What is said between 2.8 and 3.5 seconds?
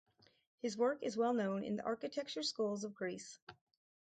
of Greece.